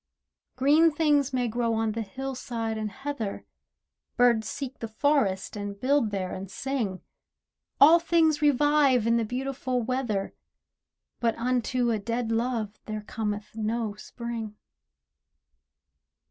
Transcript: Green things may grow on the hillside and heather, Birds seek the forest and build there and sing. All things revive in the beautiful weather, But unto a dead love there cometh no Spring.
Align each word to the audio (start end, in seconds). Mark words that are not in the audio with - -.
Green 0.55 0.89
things 0.89 1.31
may 1.31 1.47
grow 1.47 1.75
on 1.75 1.91
the 1.91 2.01
hillside 2.01 2.75
and 2.75 2.89
heather, 2.89 3.45
Birds 4.17 4.49
seek 4.49 4.79
the 4.79 4.87
forest 4.87 5.55
and 5.55 5.79
build 5.79 6.09
there 6.09 6.33
and 6.33 6.49
sing. 6.49 7.01
All 7.79 7.99
things 7.99 8.41
revive 8.41 9.05
in 9.05 9.17
the 9.17 9.23
beautiful 9.25 9.83
weather, 9.83 10.33
But 11.19 11.35
unto 11.37 11.91
a 11.91 11.99
dead 11.99 12.31
love 12.31 12.79
there 12.87 13.01
cometh 13.03 13.55
no 13.55 13.93
Spring. 13.93 14.55